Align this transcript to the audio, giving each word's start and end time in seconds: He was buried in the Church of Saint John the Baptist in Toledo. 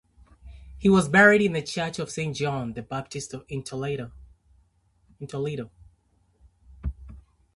He 0.79 0.89
was 0.89 1.07
buried 1.07 1.43
in 1.43 1.53
the 1.53 1.61
Church 1.61 1.99
of 1.99 2.09
Saint 2.09 2.35
John 2.35 2.73
the 2.73 2.81
Baptist 2.81 3.35
in 3.49 3.61
Toledo. 3.61 4.09